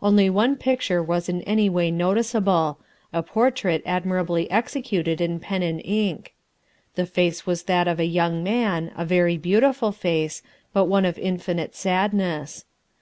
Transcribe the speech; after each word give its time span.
Only 0.00 0.30
one 0.30 0.54
picture 0.54 1.02
was 1.02 1.28
in 1.28 1.42
any 1.42 1.68
way 1.68 1.90
noticeable, 1.90 2.78
a 3.12 3.24
portrait 3.24 3.82
admirably 3.84 4.48
executed 4.48 5.20
in 5.20 5.40
pen 5.40 5.64
and 5.64 5.84
ink. 5.84 6.32
The 6.94 7.06
face 7.06 7.44
was 7.44 7.64
that 7.64 7.88
of 7.88 7.98
a 7.98 8.06
young 8.06 8.44
man, 8.44 8.92
a 8.96 9.04
very 9.04 9.36
beautiful 9.36 9.90
face, 9.90 10.42
but 10.72 10.84
one 10.84 11.04
of 11.04 11.18
infinite 11.18 11.74
sadness. 11.74 12.66